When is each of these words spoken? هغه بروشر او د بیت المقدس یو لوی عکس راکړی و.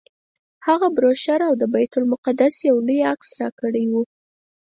هغه 0.67 0.87
بروشر 0.97 1.39
او 1.49 1.53
د 1.61 1.63
بیت 1.73 1.93
المقدس 1.99 2.55
یو 2.69 2.77
لوی 2.85 2.99
عکس 3.13 3.29
راکړی 3.41 3.85
و. 3.91 3.93